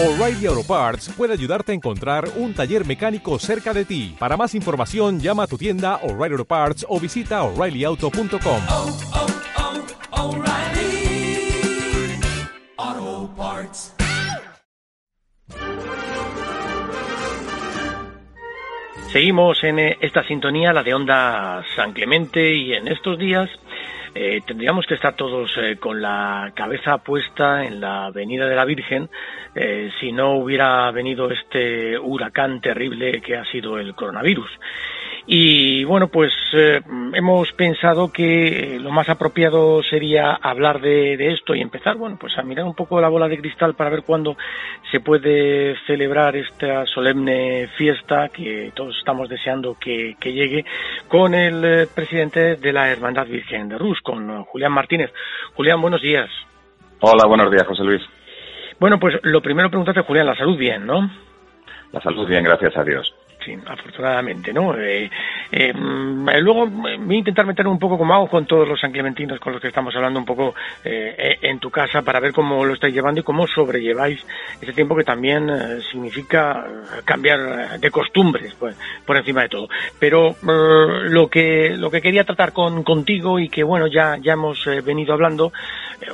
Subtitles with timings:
[0.00, 4.14] O'Reilly Auto Parts puede ayudarte a encontrar un taller mecánico cerca de ti.
[4.16, 8.60] Para más información, llama a tu tienda O'Reilly Auto Parts o visita oreillyauto.com.
[8.70, 8.96] oh,
[12.78, 13.96] oh, Parts.
[19.10, 23.50] Seguimos en eh, esta sintonía, la de Onda San Clemente, y en estos días
[24.14, 28.64] eh, tendríamos que estar todos eh, con la cabeza puesta en la Avenida de la
[28.64, 29.08] Virgen
[29.54, 34.50] eh, si no hubiera venido este huracán terrible que ha sido el coronavirus.
[35.30, 36.80] Y bueno, pues eh,
[37.12, 42.16] hemos pensado que eh, lo más apropiado sería hablar de, de, esto y empezar, bueno,
[42.18, 44.38] pues a mirar un poco la bola de cristal para ver cuándo
[44.90, 50.64] se puede celebrar esta solemne fiesta que todos estamos deseando que, que llegue
[51.08, 55.12] con el eh, presidente de la Hermandad Virgen de Rus, con Julián Martínez.
[55.52, 56.30] Julián, buenos días.
[57.00, 58.00] Hola, buenos días, José Luis.
[58.80, 61.10] Bueno, pues lo primero preguntarte, Julián, la salud bien, ¿no?
[61.92, 63.14] La salud bien, gracias a Dios.
[63.66, 64.76] Afortunadamente, ¿no?
[64.76, 65.10] Eh,
[65.50, 69.52] eh, luego voy a intentar meter un poco como hago con todos los sanclementinos con
[69.52, 70.54] los que estamos hablando un poco
[70.84, 74.24] eh, en tu casa para ver cómo lo estáis llevando y cómo sobrelleváis
[74.60, 76.66] ese tiempo que también eh, significa
[77.04, 78.76] cambiar de costumbres pues,
[79.06, 79.68] por encima de todo.
[79.98, 84.32] Pero eh, lo que lo que quería tratar con contigo y que bueno ya ya
[84.32, 85.52] hemos eh, venido hablando,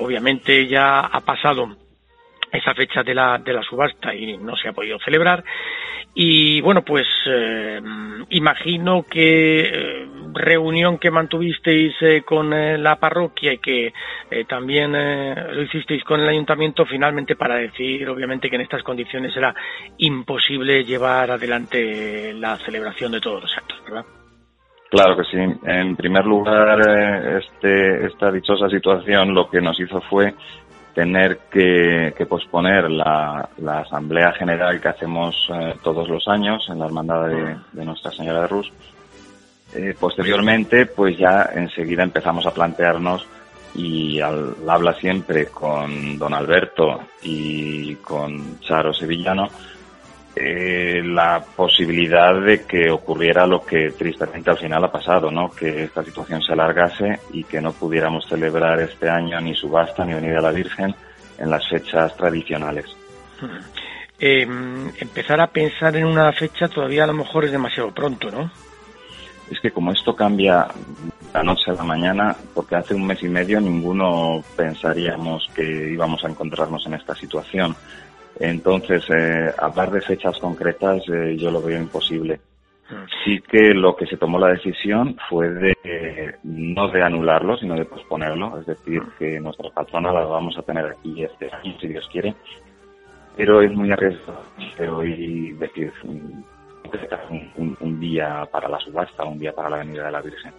[0.00, 1.76] obviamente ya ha pasado
[2.52, 5.44] esa fecha de la, de la subasta y no se ha podido celebrar.
[6.14, 7.80] Y bueno, pues eh,
[8.30, 13.92] imagino que eh, reunión que mantuvisteis eh, con la parroquia y que
[14.48, 19.54] también lo hicisteis con el ayuntamiento finalmente para decir, obviamente, que en estas condiciones era
[19.98, 24.04] imposible llevar adelante la celebración de todos los actos, ¿verdad?
[24.90, 25.38] Claro que sí.
[25.64, 26.80] En primer lugar,
[27.38, 30.34] este, esta dichosa situación lo que nos hizo fue
[30.98, 36.80] tener que, que posponer la, la, asamblea general que hacemos eh, todos los años en
[36.80, 37.28] la hermandad
[37.72, 38.72] de, Nuestra Señora de Rus.
[39.76, 43.24] Eh, posteriormente, pues ya enseguida empezamos a plantearnos
[43.76, 49.48] y al habla siempre con don Alberto y con Charo Sevillano
[50.40, 55.50] eh, la posibilidad de que ocurriera lo que tristemente al final ha pasado, ¿no?
[55.50, 60.14] Que esta situación se alargase y que no pudiéramos celebrar este año ni subasta ni
[60.14, 60.94] venida a la Virgen
[61.38, 62.86] en las fechas tradicionales.
[64.18, 64.42] Eh,
[64.98, 68.50] empezar a pensar en una fecha todavía a lo mejor es demasiado pronto, ¿no?
[69.50, 70.66] Es que como esto cambia
[71.32, 76.24] la noche a la mañana, porque hace un mes y medio ninguno pensaríamos que íbamos
[76.24, 77.74] a encontrarnos en esta situación.
[78.40, 82.40] Entonces, eh, hablar de fechas concretas eh, yo lo veo imposible.
[83.22, 87.74] Sí que lo que se tomó la decisión fue de eh, no de anularlo, sino
[87.74, 91.88] de posponerlo, es decir, que nuestra patrona la vamos a tener aquí este año, si
[91.88, 92.34] Dios quiere,
[93.36, 94.42] pero es muy arriesgado
[94.90, 96.44] hoy decir un,
[97.58, 100.52] un, un día para la subasta, un día para la venida de la Virgen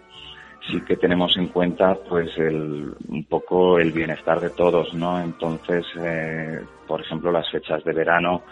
[0.68, 5.22] sí que tenemos en cuenta pues el, un poco el bienestar de todos, ¿no?
[5.22, 8.44] Entonces, eh, por ejemplo, las fechas de verano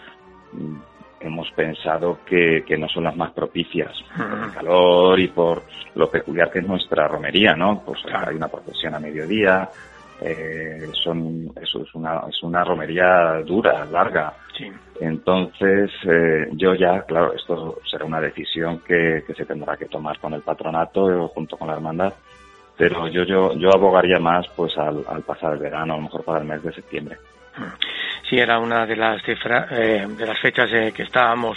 [1.20, 5.64] hemos pensado que, que no son las más propicias por el calor y por
[5.94, 7.82] lo peculiar que es nuestra romería, ¿no?
[7.84, 9.68] Pues hay una procesión a mediodía,
[10.20, 14.34] eh, son eso es una es una romería dura, larga.
[14.56, 14.66] Sí.
[15.00, 20.18] Entonces, eh, yo ya, claro, esto será una decisión que, que, se tendrá que tomar
[20.18, 22.12] con el patronato junto con la hermandad,
[22.76, 26.24] pero yo yo yo abogaría más pues al, al pasar el verano, a lo mejor
[26.24, 27.16] para el mes de septiembre.
[28.28, 31.56] Sí, era una de las eh, de las fechas eh, que estábamos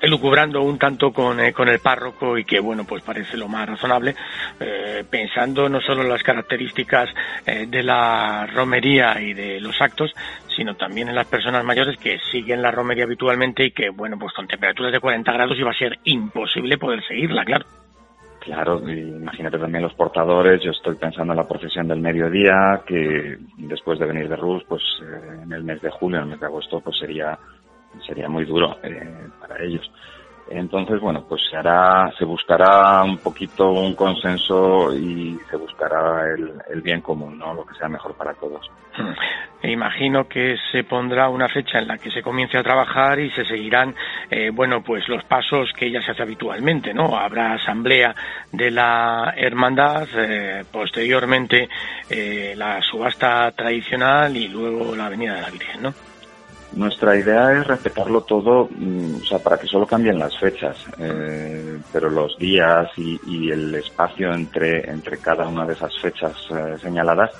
[0.00, 3.68] elucubrando un tanto con, eh, con el párroco y que, bueno, pues parece lo más
[3.68, 4.16] razonable,
[4.58, 7.10] eh, pensando no solo en las características
[7.44, 10.12] de la romería y de los actos,
[10.56, 14.32] sino también en las personas mayores que siguen la romería habitualmente y que, bueno, pues
[14.32, 17.66] con temperaturas de 40 grados iba a ser imposible poder seguirla, claro.
[18.44, 20.62] Claro, imagínate también los portadores.
[20.62, 24.82] Yo estoy pensando en la procesión del mediodía, que después de venir de Rus, pues
[25.02, 27.38] eh, en el mes de julio, en el mes de agosto, pues sería
[28.06, 29.90] sería muy duro eh, para ellos.
[30.48, 36.52] Entonces, bueno, pues se hará, se buscará un poquito un consenso y se buscará el,
[36.70, 37.54] el bien común, ¿no?
[37.54, 38.70] Lo que sea mejor para todos.
[39.62, 43.30] Me imagino que se pondrá una fecha en la que se comience a trabajar y
[43.30, 43.94] se seguirán,
[44.30, 47.16] eh, bueno, pues los pasos que ya se hace habitualmente, ¿no?
[47.16, 48.14] Habrá asamblea
[48.52, 51.68] de la hermandad, eh, posteriormente
[52.10, 55.94] eh, la subasta tradicional y luego la venida de la Virgen, ¿no?
[56.76, 62.10] Nuestra idea es respetarlo todo, o sea, para que solo cambien las fechas, eh, pero
[62.10, 67.30] los días y, y, el espacio entre, entre cada una de esas fechas eh, señaladas,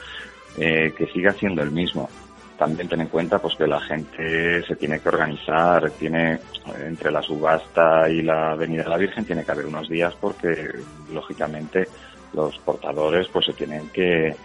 [0.57, 2.09] eh, que siga siendo el mismo.
[2.57, 6.39] también ten en cuenta pues que la gente se tiene que organizar, tiene
[6.87, 10.71] entre la subasta y la Avenida de la Virgen tiene que haber unos días porque
[11.13, 11.89] lógicamente
[12.35, 14.37] los portadores pues se tienen que,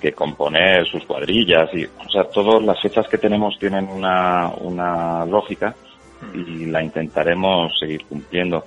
[0.00, 5.24] que componer sus cuadrillas y o sea todas las fechas que tenemos tienen una, una
[5.26, 5.74] lógica
[6.34, 8.64] y la intentaremos seguir cumpliendo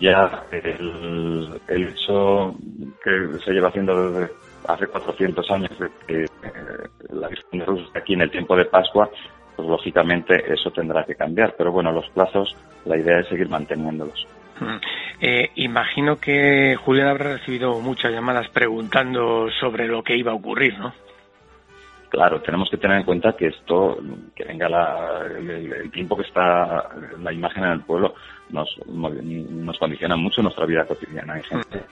[0.00, 2.54] ya el, el hecho
[3.02, 4.32] que se lleva haciendo desde
[4.66, 6.28] hace 400 años de eh,
[7.10, 9.10] la Virgen de Rus está aquí en el tiempo de Pascua,
[9.56, 11.54] pues lógicamente eso tendrá que cambiar.
[11.56, 12.54] Pero bueno, los plazos,
[12.84, 14.26] la idea es seguir manteniéndolos.
[14.60, 14.80] Mm.
[15.20, 20.78] Eh, imagino que Julián habrá recibido muchas llamadas preguntando sobre lo que iba a ocurrir,
[20.78, 20.92] ¿no?
[22.08, 23.98] Claro, tenemos que tener en cuenta que esto,
[24.34, 26.88] que venga la, el, el, tiempo que está
[27.20, 28.14] la imagen en el pueblo,
[28.48, 31.34] nos, nos condiciona mucho nuestra vida cotidiana.
[31.34, 31.82] Hay gente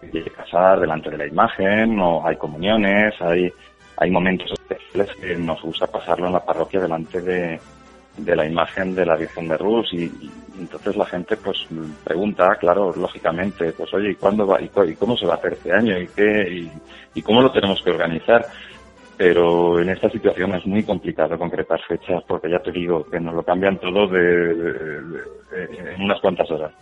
[0.00, 3.50] que quiere casar delante de la imagen, o hay comuniones, hay,
[3.96, 7.58] hay momentos especiales que nos gusta pasarlo en la parroquia delante de,
[8.16, 10.10] de la imagen de la Virgen de Rus y,
[10.58, 11.66] entonces la gente pues
[12.04, 15.72] pregunta, claro, lógicamente, pues oye, ¿y cuándo va y, cómo se va a hacer este
[15.72, 16.68] año y qué
[17.14, 18.46] y, cómo lo tenemos que organizar?
[19.16, 23.32] pero en esta situación es muy complicado concretar fechas porque ya te digo que nos
[23.32, 24.50] lo cambian todo de,
[25.94, 26.72] en unas cuantas horas.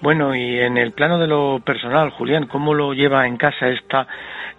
[0.00, 4.06] Bueno, y en el plano de lo personal, Julián, ¿cómo lo lleva en casa esta,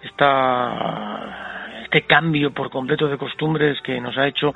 [0.02, 1.59] esta,
[1.90, 4.54] este cambio por completo de costumbres que nos ha hecho,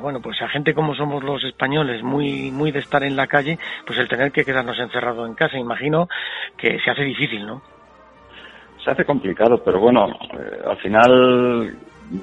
[0.00, 3.58] bueno, pues a gente como somos los españoles, muy, muy de estar en la calle,
[3.86, 6.08] pues el tener que quedarnos encerrado en casa, imagino
[6.56, 7.62] que se hace difícil, ¿no?
[8.82, 11.74] se hace complicado, pero bueno, eh, al final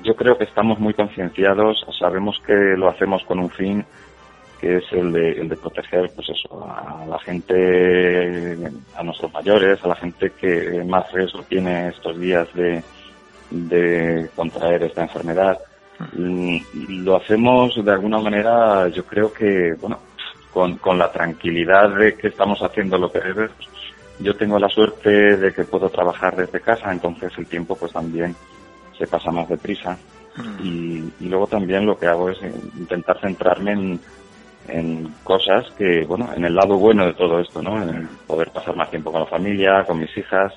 [0.04, 3.86] yo creo que estamos muy concienciados, sabemos que lo hacemos con un fin
[4.60, 8.58] que es el de, el de proteger pues eso, a la gente,
[8.96, 12.84] a nuestros mayores, a la gente que más riesgo tiene estos días de,
[13.52, 15.60] de contraer esta enfermedad.
[16.14, 16.58] Mm,
[17.04, 20.00] lo hacemos de alguna manera, yo creo que, bueno,
[20.52, 23.72] con, con la tranquilidad de que estamos haciendo lo que debemos
[24.22, 28.36] yo tengo la suerte de que puedo trabajar desde casa, entonces el tiempo pues también
[28.98, 29.98] se pasa más deprisa.
[30.38, 30.66] Mm.
[30.66, 32.38] Y, y, luego también lo que hago es
[32.78, 34.00] intentar centrarme en,
[34.68, 37.82] en cosas que, bueno, en el lado bueno de todo esto, ¿no?
[37.82, 40.54] En poder pasar más tiempo con la familia, con mis hijas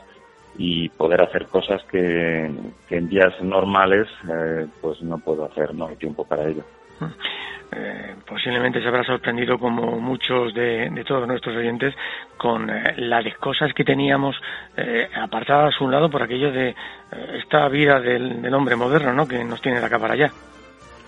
[0.57, 2.51] y poder hacer cosas que,
[2.89, 6.65] que en días normales eh, pues no puedo hacer, no hay tiempo para ello.
[7.01, 7.07] Mm.
[7.77, 11.93] Eh, posiblemente se habrá sorprendido como muchos de, de todos nuestros oyentes
[12.37, 14.37] con eh, las cosas que teníamos
[14.77, 16.75] eh, apartadas a un lado por aquello de eh,
[17.43, 19.27] esta vida del, del, hombre moderno, ¿no?
[19.27, 20.31] Que nos tiene de acá para allá.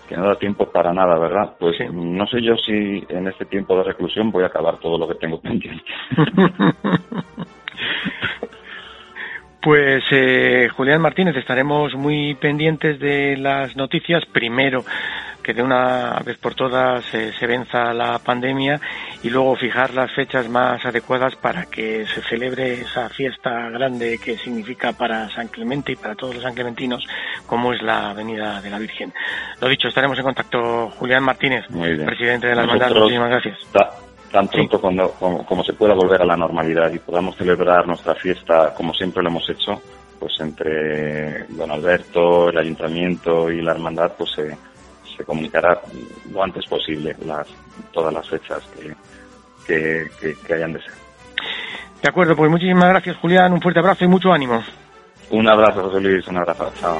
[0.09, 1.55] Que no da tiempo para nada, ¿verdad?
[1.57, 1.85] Pues sí.
[1.91, 5.15] no sé yo si en este tiempo de reclusión voy a acabar todo lo que
[5.15, 5.85] tengo pendiente.
[9.67, 14.23] Pues eh, Julián Martínez, estaremos muy pendientes de las noticias.
[14.25, 14.85] Primero,
[15.43, 18.79] que de una vez por todas eh, se venza la pandemia
[19.23, 24.37] y luego fijar las fechas más adecuadas para que se celebre esa fiesta grande que
[24.37, 27.05] significa para San Clemente y para todos los sanclementinos,
[27.45, 29.13] como es la Avenida de la Virgen.
[29.59, 30.91] Lo dicho, estaremos en contacto.
[30.91, 34.06] Julián Martínez, presidente de la Hermandad, muchísimas gracias.
[34.31, 34.81] Tan pronto sí.
[34.81, 38.93] cuando, como, como, se pueda volver a la normalidad y podamos celebrar nuestra fiesta como
[38.93, 39.81] siempre lo hemos hecho,
[40.19, 44.57] pues entre don Alberto, el ayuntamiento y la hermandad, pues se,
[45.15, 45.79] se comunicará
[46.31, 47.47] lo antes posible las,
[47.91, 48.95] todas las fechas que,
[49.65, 50.93] que, que, que hayan de ser.
[52.01, 54.63] De acuerdo, pues muchísimas gracias Julián, un fuerte abrazo y mucho ánimo.
[55.29, 56.97] Un abrazo José Luis, un abrazo, chao.